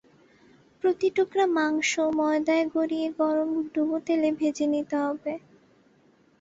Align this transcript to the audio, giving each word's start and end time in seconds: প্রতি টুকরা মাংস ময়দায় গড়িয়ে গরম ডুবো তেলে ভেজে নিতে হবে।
প্রতি 0.83 1.07
টুকরা 1.15 1.45
মাংস 1.57 1.91
ময়দায় 2.17 2.65
গড়িয়ে 2.75 3.07
গরম 3.19 3.49
ডুবো 3.73 3.97
তেলে 4.07 4.29
ভেজে 4.39 4.65
নিতে 4.73 4.95
হবে। 5.05 5.33